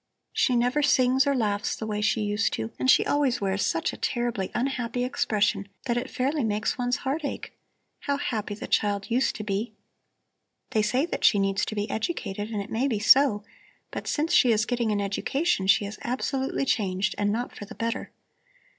[0.33, 3.93] She never sings or laughs the way she used to, and she always wears such
[3.93, 7.53] a terribly unhappy expression that it fairly makes one's heart ache.
[7.99, 9.73] How happy the child used to be!
[10.71, 13.43] "They say that she needs to be educated, and it may be so;
[13.91, 17.75] but since she is getting an education she is absolutely changed, and not for the
[17.75, 18.09] better.